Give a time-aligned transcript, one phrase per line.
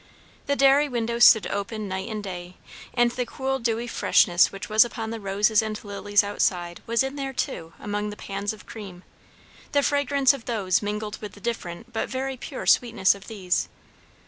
[0.47, 2.55] The dairy window stood open night and day;
[2.95, 7.17] and the cool dewy freshness which was upon the roses and lilies outside was in
[7.17, 9.03] there too among the pans of cream;
[9.73, 13.69] the fragrance of those mingled with the different but very pure sweetness of these.